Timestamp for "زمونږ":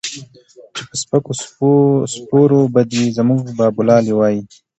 3.17-3.43